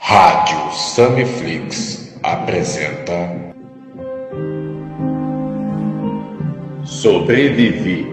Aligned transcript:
Rádio 0.00 0.72
Samiflix 0.72 2.16
apresenta 2.22 3.52
Sobrevivi 6.84 8.06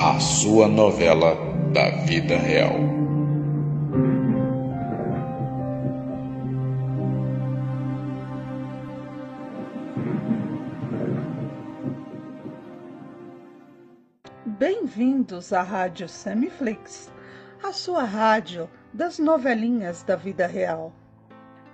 a 0.00 0.20
sua 0.20 0.68
novela 0.68 1.34
da 1.72 2.04
vida 2.04 2.36
real. 2.36 2.78
Bem-vindos 14.46 15.52
à 15.52 15.62
Rádio 15.62 16.08
Semiflix, 16.08 17.10
a 17.64 17.72
sua 17.72 18.04
rádio 18.04 18.68
das 18.92 19.18
novelinhas 19.18 20.02
da 20.02 20.16
vida 20.16 20.46
real. 20.46 20.92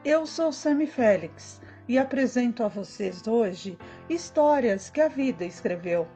Eu 0.05 0.25
sou 0.25 0.53
Sami 0.53 0.87
Félix 0.87 1.61
e 1.89 1.99
apresento 1.99 2.63
a 2.63 2.69
vocês 2.69 3.27
hoje 3.27 3.77
histórias 4.09 4.89
que 4.89 5.01
a 5.01 5.09
vida 5.09 5.45
escreveu, 5.45 6.07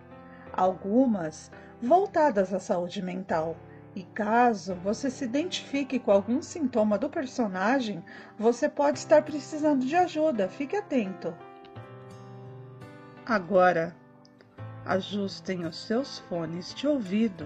algumas 0.53 1.51
voltadas 1.83 2.55
à 2.55 2.61
saúde 2.61 3.03
mental. 3.03 3.57
E 3.97 4.05
caso 4.05 4.77
você 4.77 5.11
se 5.11 5.25
identifique 5.25 5.99
com 5.99 6.13
algum 6.13 6.41
sintoma 6.41 6.97
do 6.97 7.11
personagem, 7.11 8.01
você 8.39 8.69
pode 8.69 9.01
estar 9.01 9.23
precisando 9.23 9.85
de 9.85 9.97
ajuda, 9.97 10.49
fique 10.49 10.77
atento. 10.77 11.35
Agora, 13.27 13.93
ajustem 14.87 15.65
os 15.67 15.85
seus 15.85 16.21
fones 16.21 16.73
de 16.73 16.87
ouvido 16.87 17.45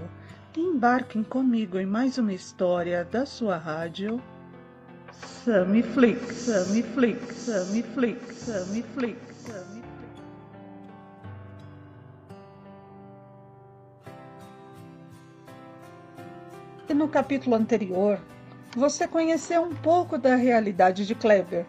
embarquem 0.56 1.22
comigo 1.22 1.78
em 1.78 1.86
mais 1.86 2.16
uma 2.18 2.32
história 2.32 3.04
da 3.04 3.26
sua 3.26 3.56
rádio. 3.56 4.22
Sammy 5.44 5.82
Flix, 5.82 6.34
Sammy 6.34 6.82
Flix, 6.82 7.36
Sammy 7.36 7.82
Flix, 7.82 8.36
Sammy 8.36 8.82
Flix, 8.82 9.36
Sammy 9.36 9.82
E 16.88 16.94
no 16.94 17.08
capítulo 17.08 17.54
anterior, 17.54 18.18
você 18.74 19.06
conheceu 19.06 19.62
um 19.62 19.74
pouco 19.74 20.16
da 20.16 20.36
realidade 20.36 21.06
de 21.06 21.14
Kleber, 21.14 21.66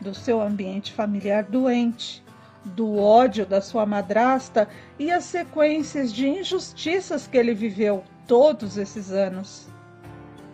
do 0.00 0.12
seu 0.12 0.40
ambiente 0.40 0.92
familiar 0.92 1.44
doente, 1.44 2.24
do 2.64 2.98
ódio 2.98 3.46
da 3.46 3.60
sua 3.60 3.86
madrasta 3.86 4.68
e 4.98 5.10
as 5.10 5.24
sequências 5.24 6.12
de 6.12 6.28
injustiças 6.28 7.26
que 7.26 7.36
ele 7.36 7.54
viveu 7.54 8.04
todos 8.26 8.76
esses 8.76 9.10
anos. 9.10 9.66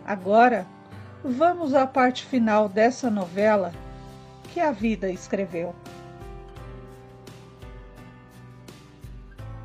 Agora, 0.05 0.65
vamos 1.23 1.73
à 1.73 1.85
parte 1.85 2.25
final 2.25 2.69
dessa 2.69 3.09
novela 3.09 3.73
que 4.53 4.59
a 4.59 4.71
vida 4.71 5.09
escreveu. 5.09 5.75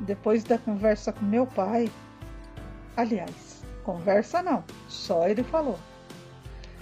Depois 0.01 0.43
da 0.43 0.57
conversa 0.57 1.13
com 1.13 1.23
meu 1.23 1.47
pai, 1.47 1.89
aliás, 2.97 3.63
conversa 3.85 4.43
não, 4.43 4.63
só 4.89 5.27
ele 5.27 5.43
falou. 5.43 5.79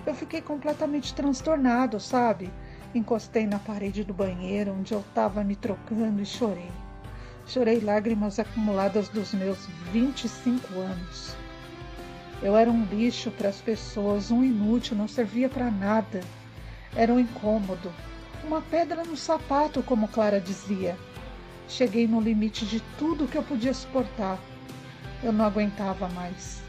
Eu 0.06 0.16
fiquei 0.16 0.42
completamente 0.42 1.14
transtornado, 1.14 2.00
sabe? 2.00 2.52
Encostei 2.94 3.47
na 3.47 3.58
parede 3.58 4.03
do 4.03 4.14
banheiro 4.14 4.73
onde 4.73 4.94
eu 4.94 5.00
estava 5.00 5.45
me 5.45 5.56
trocando 5.56 6.22
e 6.22 6.25
chorei. 6.25 6.70
Chorei 7.47 7.80
lágrimas 7.80 8.38
acumuladas 8.38 9.08
dos 9.08 9.34
meus 9.34 9.66
25 9.94 10.78
anos. 10.78 11.34
Eu 12.44 12.58
era 12.58 12.69
um 12.69 12.84
lixo 12.84 13.31
para 13.31 13.47
as 13.47 13.62
pessoas, 13.62 14.30
um 14.30 14.44
inútil, 14.44 14.97
não 14.97 15.08
servia 15.08 15.47
para 15.47 15.72
nada. 15.72 16.19
Era 16.94 17.14
um 17.14 17.19
incômodo, 17.19 17.94
uma 18.44 18.62
pedra 18.62 19.06
no 19.06 19.16
sapato, 19.16 19.81
como 19.84 20.09
Clara 20.09 20.42
dizia. 20.42 20.97
Cheguei 21.69 22.06
no 22.06 22.19
limite 22.19 22.66
de 22.66 22.81
tudo 22.97 23.28
que 23.28 23.38
eu 23.38 23.44
podia 23.44 23.74
suportar. 23.74 24.38
Eu 25.24 25.31
não 25.31 25.46
aguentava 25.46 26.09
mais. 26.09 26.62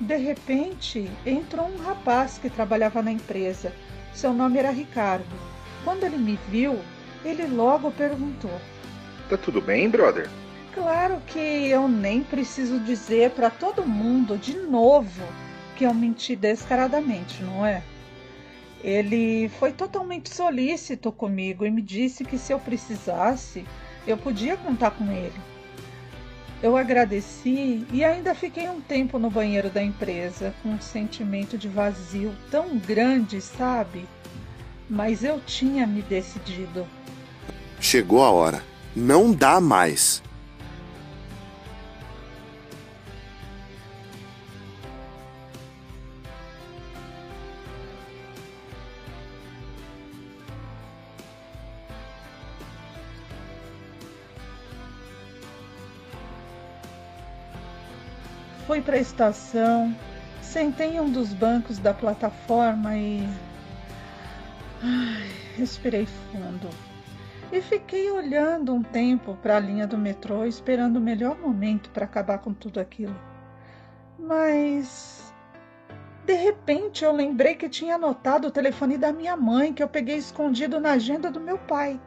De 0.00 0.16
repente, 0.16 1.10
entrou 1.26 1.66
um 1.68 1.76
rapaz 1.76 2.38
que 2.38 2.48
trabalhava 2.48 3.02
na 3.02 3.12
empresa. 3.12 3.74
Seu 4.14 4.32
nome 4.32 4.58
era 4.58 4.70
Ricardo. 4.70 5.55
Quando 5.86 6.02
ele 6.02 6.16
me 6.16 6.36
viu, 6.48 6.80
ele 7.24 7.46
logo 7.46 7.92
perguntou: 7.92 8.50
Tá 9.30 9.36
tudo 9.36 9.60
bem, 9.60 9.88
brother? 9.88 10.28
Claro 10.74 11.22
que 11.28 11.38
eu 11.38 11.86
nem 11.86 12.24
preciso 12.24 12.80
dizer 12.80 13.30
para 13.30 13.50
todo 13.50 13.86
mundo 13.86 14.36
de 14.36 14.58
novo 14.58 15.22
que 15.76 15.84
eu 15.84 15.94
menti 15.94 16.34
descaradamente, 16.34 17.40
não 17.40 17.64
é? 17.64 17.84
Ele 18.82 19.48
foi 19.60 19.70
totalmente 19.70 20.28
solícito 20.28 21.12
comigo 21.12 21.64
e 21.64 21.70
me 21.70 21.80
disse 21.80 22.24
que 22.24 22.36
se 22.36 22.52
eu 22.52 22.58
precisasse, 22.58 23.64
eu 24.08 24.16
podia 24.16 24.56
contar 24.56 24.90
com 24.90 25.04
ele. 25.12 25.38
Eu 26.60 26.76
agradeci 26.76 27.86
e 27.92 28.04
ainda 28.04 28.34
fiquei 28.34 28.68
um 28.68 28.80
tempo 28.80 29.20
no 29.20 29.30
banheiro 29.30 29.70
da 29.70 29.84
empresa 29.84 30.52
com 30.64 30.70
um 30.70 30.80
sentimento 30.80 31.56
de 31.56 31.68
vazio 31.68 32.34
tão 32.50 32.76
grande, 32.76 33.40
sabe? 33.40 34.04
Mas 34.88 35.24
eu 35.24 35.40
tinha 35.46 35.86
me 35.86 36.02
decidido. 36.02 36.86
Chegou 37.80 38.24
a 38.24 38.30
hora. 38.30 38.62
Não 38.94 39.32
dá 39.32 39.60
mais. 39.60 40.22
Fui 58.66 58.80
para 58.80 58.96
a 58.96 59.00
estação, 59.00 59.94
sentei 60.42 60.96
em 60.96 61.00
um 61.00 61.08
dos 61.08 61.32
bancos 61.32 61.78
da 61.78 61.94
plataforma 61.94 62.96
e 62.96 63.26
Ai, 64.82 65.30
respirei 65.56 66.06
fundo 66.06 66.68
e 67.52 67.60
fiquei 67.60 68.10
olhando 68.10 68.74
um 68.74 68.82
tempo 68.82 69.36
para 69.40 69.56
a 69.56 69.60
linha 69.60 69.86
do 69.86 69.96
metrô, 69.96 70.44
esperando 70.44 70.96
o 70.96 71.00
melhor 71.00 71.38
momento 71.38 71.90
para 71.90 72.04
acabar 72.04 72.38
com 72.38 72.52
tudo 72.52 72.80
aquilo. 72.80 73.16
Mas 74.18 75.32
de 76.24 76.34
repente 76.34 77.04
eu 77.04 77.12
lembrei 77.12 77.54
que 77.54 77.68
tinha 77.68 77.94
anotado 77.94 78.48
o 78.48 78.50
telefone 78.50 78.98
da 78.98 79.12
minha 79.12 79.36
mãe 79.36 79.72
que 79.72 79.82
eu 79.82 79.88
peguei 79.88 80.16
escondido 80.16 80.80
na 80.80 80.92
agenda 80.92 81.30
do 81.30 81.40
meu 81.40 81.58
pai. 81.58 82.00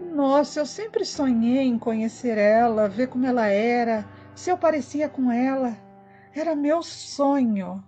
Nossa, 0.00 0.60
eu 0.60 0.66
sempre 0.66 1.04
sonhei 1.04 1.66
em 1.66 1.78
conhecer 1.78 2.38
ela, 2.38 2.88
ver 2.88 3.08
como 3.08 3.26
ela 3.26 3.46
era, 3.46 4.06
se 4.34 4.50
eu 4.50 4.56
parecia 4.56 5.08
com 5.08 5.30
ela. 5.30 5.76
Era 6.34 6.56
meu 6.56 6.82
sonho. 6.82 7.84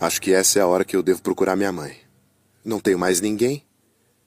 Acho 0.00 0.20
que 0.20 0.32
essa 0.32 0.58
é 0.58 0.62
a 0.62 0.66
hora 0.66 0.84
que 0.84 0.96
eu 0.96 1.02
devo 1.02 1.22
procurar 1.22 1.56
minha 1.56 1.72
mãe. 1.72 2.03
Não 2.64 2.80
tenho 2.80 2.98
mais 2.98 3.20
ninguém. 3.20 3.62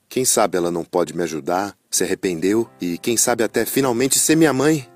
Quem 0.07 0.23
sabe 0.23 0.57
ela 0.57 0.69
não 0.69 0.85
pode 0.85 1.15
me 1.15 1.23
ajudar, 1.23 1.75
se 1.89 2.03
arrependeu 2.03 2.69
e, 2.79 2.97
quem 2.97 3.17
sabe, 3.17 3.43
até 3.43 3.65
finalmente 3.65 4.19
ser 4.19 4.35
minha 4.35 4.53
mãe. 4.53 4.87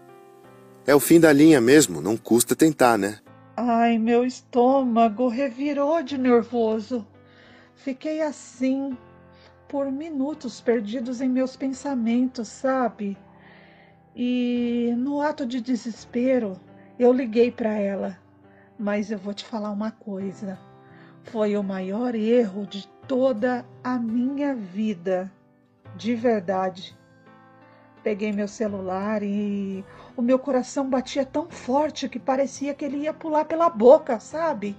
É 0.85 0.93
o 0.93 0.99
fim 0.99 1.19
da 1.19 1.33
linha 1.33 1.59
mesmo, 1.59 2.01
não 2.01 2.15
custa 2.15 2.55
tentar, 2.55 2.97
né? 2.97 3.19
Ai, 3.57 3.97
meu 3.97 4.23
estômago 4.25 5.27
revirou 5.27 6.01
de 6.01 6.17
nervoso. 6.17 7.05
Fiquei 7.75 8.21
assim, 8.21 8.95
por 9.67 9.91
minutos 9.91 10.61
perdidos 10.61 11.19
em 11.19 11.29
meus 11.29 11.55
pensamentos, 11.55 12.47
sabe? 12.47 13.17
E 14.15 14.93
no 14.97 15.21
ato 15.21 15.45
de 15.45 15.61
desespero, 15.61 16.59
eu 16.99 17.11
liguei 17.11 17.51
para 17.51 17.73
ela. 17.73 18.17
Mas 18.77 19.11
eu 19.11 19.17
vou 19.17 19.33
te 19.33 19.45
falar 19.45 19.71
uma 19.71 19.91
coisa. 19.91 20.59
Foi 21.23 21.55
o 21.55 21.63
maior 21.63 22.15
erro 22.15 22.65
de 22.65 22.87
toda 23.07 23.65
a 23.83 23.97
minha 23.97 24.55
vida, 24.55 25.31
de 25.95 26.15
verdade. 26.15 26.97
Peguei 28.03 28.31
meu 28.31 28.47
celular 28.47 29.21
e 29.21 29.85
o 30.17 30.21
meu 30.21 30.39
coração 30.39 30.89
batia 30.89 31.25
tão 31.25 31.49
forte 31.49 32.09
que 32.09 32.19
parecia 32.19 32.73
que 32.73 32.83
ele 32.83 32.97
ia 32.97 33.13
pular 33.13 33.45
pela 33.45 33.69
boca, 33.69 34.19
sabe? 34.19 34.75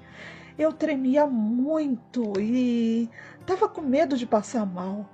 Eu 0.59 0.73
tremia 0.73 1.27
muito 1.27 2.33
e 2.41 3.09
tava 3.47 3.69
com 3.69 3.81
medo 3.81 4.17
de 4.17 4.27
passar 4.27 4.67
mal. 4.67 5.09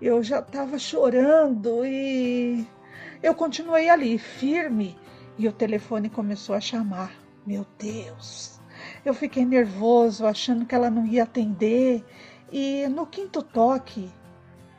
Eu 0.00 0.22
já 0.22 0.40
estava 0.40 0.78
chorando 0.78 1.84
e 1.86 2.66
eu 3.22 3.34
continuei 3.34 3.88
ali, 3.88 4.18
firme, 4.18 4.96
e 5.38 5.48
o 5.48 5.52
telefone 5.52 6.10
começou 6.10 6.54
a 6.54 6.60
chamar. 6.60 7.12
Meu 7.46 7.64
Deus! 7.78 8.60
Eu 9.04 9.14
fiquei 9.14 9.44
nervoso, 9.44 10.26
achando 10.26 10.66
que 10.66 10.74
ela 10.74 10.90
não 10.90 11.06
ia 11.06 11.22
atender 11.22 12.04
e 12.52 12.86
no 12.88 13.06
quinto 13.06 13.42
toque, 13.42 14.08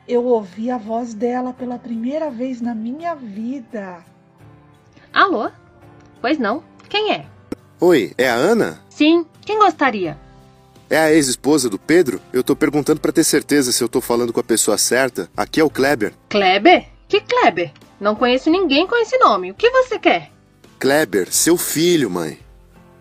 eu 0.06 0.24
ouvi 0.24 0.70
a 0.70 0.78
voz 0.78 1.14
dela 1.14 1.52
pela 1.52 1.78
primeira 1.78 2.30
vez 2.30 2.60
na 2.60 2.74
minha 2.74 3.14
vida. 3.14 4.04
Alô? 5.12 5.50
Pois 6.20 6.38
não. 6.38 6.62
Quem 6.88 7.12
é? 7.12 7.26
Oi, 7.80 8.12
é 8.16 8.28
a 8.28 8.34
Ana? 8.34 8.80
Sim. 8.88 9.26
Quem 9.42 9.58
gostaria? 9.58 10.18
É 10.90 10.98
a 10.98 11.12
ex-esposa 11.12 11.68
do 11.68 11.78
Pedro? 11.78 12.20
Eu 12.32 12.42
tô 12.42 12.56
perguntando 12.56 13.00
para 13.00 13.12
ter 13.12 13.24
certeza 13.24 13.72
se 13.72 13.84
eu 13.84 13.88
tô 13.88 14.00
falando 14.00 14.32
com 14.32 14.40
a 14.40 14.44
pessoa 14.44 14.78
certa. 14.78 15.30
Aqui 15.36 15.60
é 15.60 15.64
o 15.64 15.70
Kleber. 15.70 16.14
Kleber? 16.30 16.88
Que 17.06 17.20
Kleber? 17.20 17.72
Não 18.00 18.14
conheço 18.14 18.50
ninguém 18.50 18.86
com 18.86 18.96
esse 18.96 19.18
nome. 19.18 19.50
O 19.50 19.54
que 19.54 19.70
você 19.70 19.98
quer? 19.98 20.30
Kleber, 20.78 21.30
seu 21.30 21.56
filho, 21.56 22.08
mãe. 22.08 22.38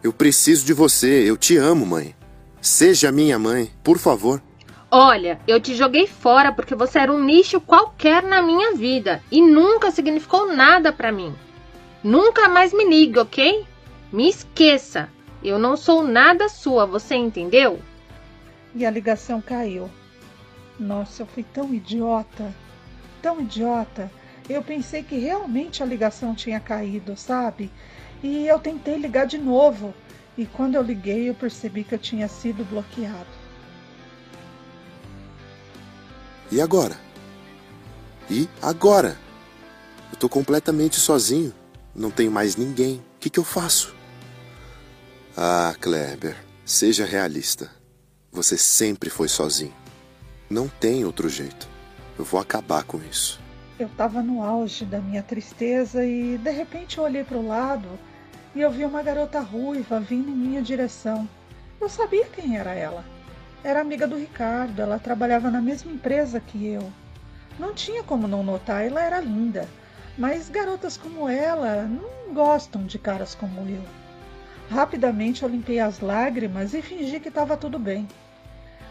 Eu 0.04 0.12
preciso 0.12 0.66
de 0.66 0.74
você. 0.74 1.24
Eu 1.26 1.38
te 1.38 1.56
amo, 1.56 1.86
mãe. 1.86 2.14
Seja 2.62 3.12
minha 3.12 3.40
mãe, 3.40 3.72
por 3.84 3.98
favor. 3.98 4.42
Olha, 4.90 5.38
eu 5.46 5.60
te 5.60 5.76
joguei 5.76 6.08
fora 6.08 6.54
porque 6.54 6.74
você 6.74 7.00
era 7.00 7.12
um 7.12 7.22
nicho 7.22 7.60
qualquer 7.60 8.24
na 8.24 8.42
minha 8.42 8.74
vida 8.74 9.22
e 9.30 9.42
nunca 9.42 9.92
significou 9.92 10.56
nada 10.56 10.94
para 10.94 11.12
mim. 11.12 11.36
Nunca 12.02 12.48
mais 12.48 12.72
me 12.72 12.86
ligue, 12.86 13.20
ok? 13.20 13.66
Me 14.14 14.30
esqueça. 14.30 15.10
Eu 15.44 15.60
não 15.60 15.76
sou 15.76 16.04
nada 16.04 16.48
sua, 16.48 16.86
você 16.86 17.16
entendeu? 17.16 17.82
E 18.74 18.86
a 18.86 18.90
ligação 18.90 19.42
caiu. 19.42 19.90
Nossa, 20.80 21.24
eu 21.24 21.28
fui 21.28 21.44
tão 21.44 21.74
idiota. 21.74 22.54
Tão 23.22 23.42
idiota. 23.42 24.10
Eu 24.48 24.64
pensei 24.64 25.04
que 25.04 25.18
realmente 25.18 25.84
a 25.84 25.86
ligação 25.86 26.34
tinha 26.34 26.62
caído, 26.62 27.18
sabe? 27.18 27.70
E 28.24 28.48
eu 28.48 28.58
tentei 28.58 28.96
ligar 28.96 29.28
de 29.28 29.38
novo. 29.38 29.94
E 30.38 30.46
quando 30.46 30.76
eu 30.76 30.82
liguei, 30.82 31.30
eu 31.30 31.36
percebi 31.36 31.84
que 31.84 31.96
eu 31.96 32.00
tinha 32.00 32.30
sido 32.30 32.64
bloqueado. 32.64 33.47
E 36.52 36.62
agora? 36.62 36.98
E 38.30 38.48
agora? 38.62 39.18
Eu 40.12 40.18
tô 40.18 40.30
completamente 40.30 40.98
sozinho. 40.98 41.54
Não 41.94 42.10
tenho 42.10 42.32
mais 42.32 42.56
ninguém. 42.56 42.98
O 43.16 43.20
que, 43.20 43.30
que 43.30 43.40
eu 43.40 43.44
faço? 43.44 43.94
Ah, 45.36 45.76
Kleber, 45.80 46.38
seja 46.64 47.06
realista. 47.06 47.70
Você 48.32 48.58
sempre 48.58 49.10
foi 49.10 49.28
sozinho. 49.28 49.74
Não 50.50 50.70
tem 50.70 51.04
outro 51.04 51.28
jeito. 51.28 51.68
Eu 52.18 52.24
vou 52.24 52.40
acabar 52.40 52.84
com 52.84 52.98
isso. 53.02 53.40
Eu 53.78 53.88
estava 53.88 54.24
no 54.24 54.42
auge 54.42 54.86
da 54.86 55.00
minha 55.00 55.22
tristeza 55.22 56.04
e 56.06 56.38
de 56.38 56.50
repente 56.50 56.98
eu 56.98 57.04
olhei 57.04 57.24
para 57.24 57.38
o 57.38 57.48
lado 57.48 57.88
e 58.56 58.62
eu 58.62 58.72
vi 58.72 58.86
uma 58.86 59.04
garota 59.04 59.40
ruiva 59.40 60.00
vindo 60.00 60.30
em 60.30 60.36
minha 60.36 60.62
direção. 60.62 61.28
Eu 61.80 61.90
sabia 61.90 62.26
quem 62.26 62.58
era 62.58 62.74
ela. 62.74 63.06
Era 63.68 63.82
amiga 63.82 64.08
do 64.08 64.16
Ricardo, 64.18 64.82
ela 64.82 64.98
trabalhava 64.98 65.52
na 65.52 65.60
mesma 65.60 65.92
empresa 65.92 66.40
que 66.40 66.66
eu. 66.66 66.90
Não 67.60 67.74
tinha 67.74 68.02
como 68.02 68.26
não 68.26 68.42
notar, 68.42 68.86
ela 68.86 69.04
era 69.04 69.20
linda. 69.20 69.68
Mas 70.18 70.48
garotas 70.48 70.96
como 70.96 71.28
ela 71.28 71.84
não 71.84 72.34
gostam 72.34 72.86
de 72.86 72.98
caras 72.98 73.36
como 73.36 73.70
eu. 73.70 73.84
Rapidamente 74.70 75.44
eu 75.44 75.50
limpei 75.50 75.82
as 75.82 76.00
lágrimas 76.00 76.74
e 76.74 76.82
fingi 76.82 77.20
que 77.20 77.28
estava 77.28 77.58
tudo 77.58 77.78
bem. 77.78 78.08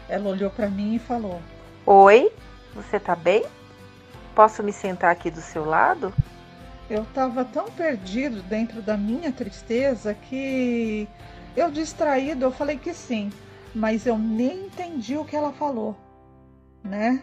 Ela 0.07 0.29
olhou 0.29 0.51
para 0.51 0.69
mim 0.69 0.93
e 0.93 0.99
falou: 0.99 1.41
Oi, 1.83 2.31
você 2.75 2.99
tá 2.99 3.15
bem? 3.15 3.43
Posso 4.35 4.61
me 4.61 4.71
sentar 4.71 5.11
aqui 5.11 5.31
do 5.31 5.41
seu 5.41 5.65
lado? 5.65 6.13
Eu 6.87 7.01
estava 7.01 7.43
tão 7.43 7.65
perdido 7.71 8.43
dentro 8.43 8.79
da 8.83 8.95
minha 8.95 9.31
tristeza 9.31 10.13
que 10.13 11.09
eu 11.55 11.71
distraído 11.71 12.45
eu 12.45 12.51
falei 12.51 12.77
que 12.77 12.93
sim, 12.93 13.31
mas 13.73 14.05
eu 14.05 14.17
nem 14.17 14.65
entendi 14.65 15.17
o 15.17 15.25
que 15.25 15.35
ela 15.35 15.53
falou, 15.53 15.95
né? 16.83 17.21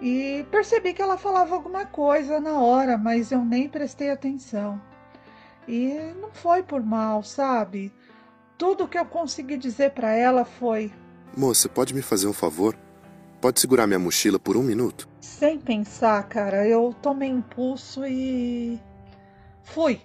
E 0.00 0.44
percebi 0.50 0.92
que 0.92 1.02
ela 1.02 1.16
falava 1.16 1.54
alguma 1.54 1.86
coisa 1.86 2.40
na 2.40 2.60
hora, 2.60 2.98
mas 2.98 3.30
eu 3.30 3.44
nem 3.44 3.68
prestei 3.68 4.10
atenção. 4.10 4.80
E 5.66 6.12
não 6.20 6.30
foi 6.32 6.62
por 6.62 6.82
mal, 6.82 7.22
sabe? 7.22 7.92
Tudo 8.58 8.88
que 8.88 8.98
eu 8.98 9.04
consegui 9.04 9.56
dizer 9.56 9.92
para 9.92 10.12
ela 10.12 10.44
foi: 10.44 10.92
Moça, 11.36 11.68
pode 11.68 11.94
me 11.94 12.02
fazer 12.02 12.26
um 12.26 12.32
favor? 12.32 12.76
Pode 13.40 13.60
segurar 13.60 13.86
minha 13.86 13.98
mochila 13.98 14.38
por 14.38 14.56
um 14.56 14.62
minuto? 14.62 15.08
Sem 15.20 15.58
pensar, 15.58 16.22
cara, 16.28 16.66
eu 16.66 16.94
tomei 17.02 17.28
impulso 17.28 18.04
e. 18.06 18.80
fui. 19.62 20.00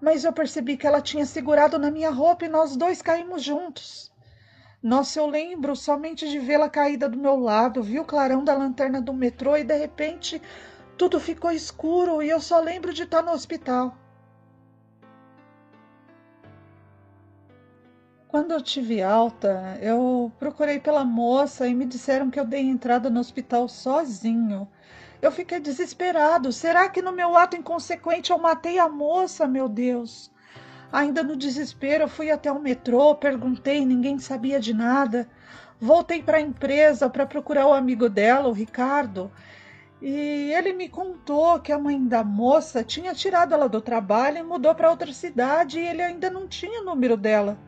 Mas 0.00 0.24
eu 0.24 0.32
percebi 0.32 0.76
que 0.76 0.86
ela 0.86 1.00
tinha 1.00 1.24
segurado 1.24 1.78
na 1.78 1.90
minha 1.90 2.10
roupa 2.10 2.44
e 2.44 2.48
nós 2.48 2.76
dois 2.76 3.00
caímos 3.00 3.42
juntos. 3.42 4.12
Nossa, 4.82 5.18
eu 5.18 5.26
lembro 5.26 5.74
somente 5.74 6.28
de 6.28 6.38
vê-la 6.38 6.68
caída 6.68 7.08
do 7.08 7.18
meu 7.18 7.36
lado, 7.36 7.82
vi 7.82 7.98
o 7.98 8.04
clarão 8.04 8.44
da 8.44 8.54
lanterna 8.54 9.00
do 9.00 9.12
metrô 9.12 9.56
e 9.56 9.64
de 9.64 9.76
repente 9.76 10.40
tudo 10.96 11.18
ficou 11.18 11.50
escuro 11.50 12.22
e 12.22 12.28
eu 12.28 12.40
só 12.40 12.60
lembro 12.60 12.92
de 12.92 13.02
estar 13.02 13.22
no 13.22 13.32
hospital. 13.32 13.96
Quando 18.28 18.52
eu 18.52 18.60
tive 18.60 19.02
alta, 19.02 19.78
eu 19.80 20.30
procurei 20.38 20.78
pela 20.78 21.04
moça 21.04 21.66
e 21.66 21.74
me 21.74 21.86
disseram 21.86 22.30
que 22.30 22.38
eu 22.38 22.44
dei 22.44 22.60
entrada 22.62 23.08
no 23.08 23.20
hospital 23.20 23.68
sozinho. 23.68 24.68
Eu 25.22 25.32
fiquei 25.32 25.58
desesperado. 25.58 26.52
Será 26.52 26.88
que 26.88 27.00
no 27.00 27.12
meu 27.12 27.34
ato 27.36 27.56
inconsequente 27.56 28.30
eu 28.30 28.38
matei 28.38 28.78
a 28.78 28.88
moça, 28.88 29.46
meu 29.46 29.68
Deus? 29.68 30.30
Ainda 30.96 31.22
no 31.22 31.36
desespero, 31.36 32.08
fui 32.08 32.30
até 32.30 32.50
o 32.50 32.58
metrô, 32.58 33.14
perguntei, 33.14 33.84
ninguém 33.84 34.18
sabia 34.18 34.58
de 34.58 34.72
nada. 34.72 35.28
Voltei 35.78 36.22
para 36.22 36.38
a 36.38 36.40
empresa 36.40 37.10
para 37.10 37.26
procurar 37.26 37.66
o 37.66 37.74
amigo 37.74 38.08
dela, 38.08 38.48
o 38.48 38.52
Ricardo, 38.52 39.30
e 40.00 40.50
ele 40.54 40.72
me 40.72 40.88
contou 40.88 41.60
que 41.60 41.70
a 41.70 41.78
mãe 41.78 42.02
da 42.02 42.24
moça 42.24 42.82
tinha 42.82 43.12
tirado 43.12 43.52
ela 43.52 43.68
do 43.68 43.82
trabalho 43.82 44.38
e 44.38 44.42
mudou 44.42 44.74
para 44.74 44.88
outra 44.88 45.12
cidade 45.12 45.78
e 45.78 45.86
ele 45.86 46.00
ainda 46.00 46.30
não 46.30 46.48
tinha 46.48 46.80
o 46.80 46.84
número 46.86 47.14
dela. 47.14 47.58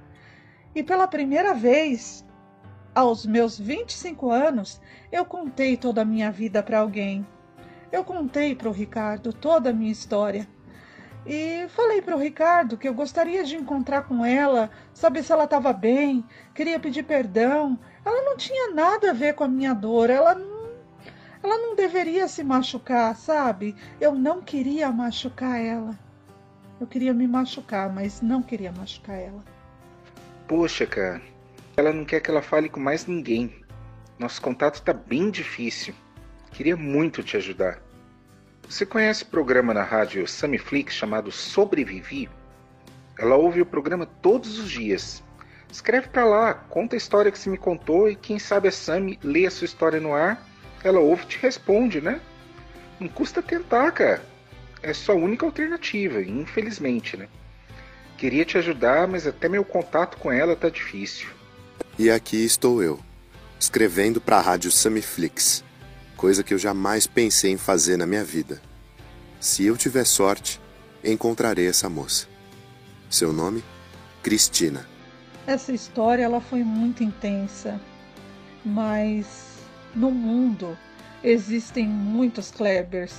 E 0.75 0.83
pela 0.83 1.07
primeira 1.07 1.53
vez, 1.53 2.25
aos 2.95 3.27
meus 3.27 3.59
25 3.59 4.31
anos, 4.31 4.81
eu 5.13 5.27
contei 5.27 5.77
toda 5.77 6.01
a 6.01 6.07
minha 6.07 6.31
vida 6.33 6.63
para 6.63 6.79
alguém. 6.79 7.27
Eu 7.93 8.03
contei 8.05 8.55
para 8.55 8.71
o 8.71 8.73
Ricardo 8.73 9.35
toda 9.35 9.69
a 9.69 9.75
minha 9.75 9.93
história. 9.93 10.49
E 11.29 11.69
falei 11.69 12.01
para 12.01 12.17
o 12.17 12.19
Ricardo 12.19 12.79
que 12.79 12.89
eu 12.89 12.95
gostaria 12.95 13.45
de 13.45 13.55
encontrar 13.55 14.05
com 14.05 14.25
ela, 14.25 14.71
saber 14.95 15.23
se 15.23 15.31
ela 15.31 15.45
estava 15.45 15.75
bem, 15.75 16.25
queria 16.55 16.81
pedir 16.81 17.03
perdão. 17.03 17.79
Ela 18.03 18.23
não 18.23 18.35
tinha 18.35 18.73
nada 18.73 19.11
a 19.11 19.13
ver 19.13 19.35
com 19.35 19.45
a 19.45 19.49
minha 19.49 19.75
dor, 19.75 20.09
ela 20.09 20.35
não, 20.35 20.71
ela 21.43 21.59
não 21.59 21.77
deveria 21.77 22.27
se 22.29 22.43
machucar, 22.43 23.15
sabe? 23.15 23.77
Eu 24.01 24.15
não 24.15 24.41
queria 24.41 24.91
machucar 24.91 25.61
ela. 25.61 25.99
Eu 26.81 26.87
queria 26.87 27.13
me 27.13 27.29
machucar, 27.29 27.93
mas 27.93 28.23
não 28.23 28.41
queria 28.41 28.73
machucar 28.73 29.19
ela. 29.19 29.45
Poxa, 30.47 30.87
cara, 30.87 31.21
ela 31.77 31.93
não 31.93 32.07
quer 32.07 32.21
que 32.21 32.31
ela 32.31 32.41
fale 32.41 32.71
com 32.71 32.81
mais 32.81 33.05
ninguém. 33.05 33.55
Nosso 34.19 34.41
contato 34.41 34.81
tá 34.81 34.95
bem 34.95 35.31
difícil. 35.31 35.95
Queria 36.53 36.77
muito 36.77 37.23
te 37.23 37.37
ajudar. 37.37 37.83
Você 38.69 38.85
conhece 38.85 39.23
o 39.23 39.27
programa 39.27 39.73
na 39.73 39.83
rádio 39.83 40.29
Samiflix 40.29 40.93
chamado 40.93 41.33
Sobrevivi? 41.33 42.29
Ela 43.19 43.35
ouve 43.35 43.63
o 43.63 43.67
programa 43.67 44.05
todos 44.05 44.59
os 44.59 44.71
dias. 44.71 45.23
Escreve 45.73 46.09
para 46.09 46.27
lá, 46.27 46.53
conta 46.53 46.95
a 46.95 46.99
história 46.99 47.33
que 47.33 47.39
você 47.39 47.49
me 47.49 47.57
contou 47.57 48.11
e 48.11 48.15
quem 48.15 48.39
sabe 48.39 48.69
a 48.69 48.73
Sami 48.73 49.19
lê 49.23 49.47
a 49.47 49.51
sua 49.51 49.65
história 49.65 49.99
no 49.99 50.15
ar, 50.15 50.47
ela 50.85 51.01
ouve 51.01 51.23
e 51.23 51.27
te 51.27 51.39
responde, 51.39 52.03
né? 52.03 52.21
Não 53.01 53.09
custa 53.09 53.43
tentar, 53.43 53.91
cara. 53.93 54.23
É 54.83 54.93
sua 54.93 55.15
única 55.15 55.47
alternativa, 55.47 56.21
infelizmente, 56.21 57.17
né? 57.17 57.27
Queria 58.19 58.45
te 58.45 58.59
ajudar, 58.59 59.09
mas 59.09 59.27
até 59.27 59.49
meu 59.49 59.65
contato 59.65 60.19
com 60.19 60.31
ela 60.31 60.55
tá 60.55 60.69
difícil. 60.69 61.29
E 61.99 62.11
aqui 62.11 62.45
estou 62.45 62.83
eu, 62.83 63.01
escrevendo 63.59 64.21
para 64.21 64.37
a 64.37 64.43
rádio 64.43 64.71
Samiflix, 64.71 65.65
coisa 66.19 66.43
que 66.43 66.53
eu 66.53 66.59
jamais 66.59 67.07
pensei 67.07 67.53
em 67.53 67.57
fazer 67.57 67.97
na 67.97 68.05
minha 68.05 68.25
vida. 68.25 68.61
Se 69.39 69.65
eu 69.65 69.77
tiver 69.77 70.05
sorte, 70.05 70.61
encontrarei 71.03 71.69
essa 71.69 71.89
moça. 71.89 72.27
Seu 73.09 73.33
nome? 73.33 73.63
Cristina. 74.21 74.85
Essa 75.47 75.73
história 75.73 76.25
ela 76.25 76.41
foi 76.41 76.65
muito 76.65 77.05
intensa, 77.05 77.81
mas 78.65 79.61
no 79.95 80.11
mundo 80.11 80.77
existem 81.23 81.87
muitos 81.87 82.51
Klebers 82.51 83.15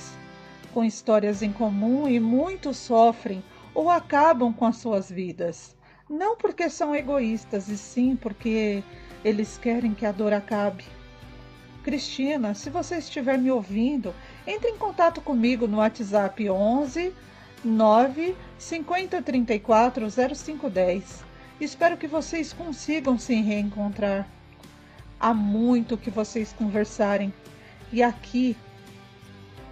com 0.74 0.84
histórias 0.84 1.40
em 1.40 1.50
comum 1.50 2.06
e 2.06 2.20
muitos 2.20 2.76
sofrem 2.76 3.42
ou 3.72 3.88
acabam 3.88 4.52
com 4.52 4.66
as 4.66 4.76
suas 4.76 5.10
vidas. 5.10 5.74
Não 6.06 6.36
porque 6.36 6.68
são 6.68 6.94
egoístas, 6.94 7.68
e 7.68 7.78
sim 7.78 8.14
porque 8.14 8.84
eles 9.24 9.56
querem 9.56 9.94
que 9.94 10.04
a 10.04 10.12
dor 10.12 10.34
acabe. 10.34 10.84
Cristina, 11.82 12.54
se 12.54 12.68
você 12.70 12.98
estiver 12.98 13.38
me 13.38 13.50
ouvindo, 13.50 14.14
entre 14.46 14.70
em 14.70 14.76
contato 14.76 15.20
comigo 15.20 15.66
no 15.66 15.78
WhatsApp 15.78 16.48
11 16.48 17.12
9 17.64 18.36
50 18.58 19.22
34 19.22 20.06
0510. 20.10 21.24
Espero 21.60 21.96
que 21.96 22.06
vocês 22.06 22.52
consigam 22.52 23.18
se 23.18 23.34
reencontrar. 23.34 24.26
Há 25.18 25.34
muito 25.34 25.96
que 25.96 26.10
vocês 26.10 26.52
conversarem. 26.52 27.32
E 27.92 28.02
aqui 28.02 28.56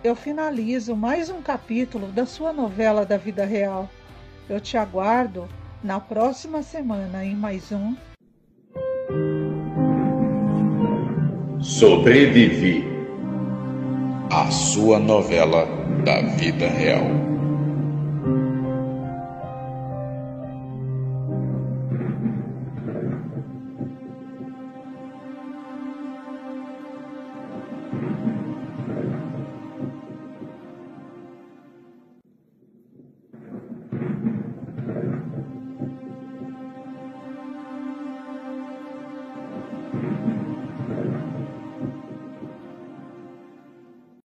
eu 0.04 0.14
finalizo 0.14 0.94
mais 0.94 1.30
um 1.30 1.40
capítulo 1.40 2.08
da 2.08 2.26
sua 2.26 2.52
novela 2.52 3.06
da 3.06 3.16
vida 3.16 3.44
real. 3.44 3.88
Eu 4.48 4.60
te 4.60 4.76
aguardo 4.76 5.48
na 5.82 5.98
próxima 5.98 6.62
semana 6.62 7.24
em 7.24 7.34
mais 7.34 7.72
um 7.72 7.96
Sobrevivi. 11.68 12.82
A 14.30 14.50
sua 14.50 14.98
novela 14.98 15.66
da 16.02 16.22
vida 16.38 16.66
real. 16.66 17.38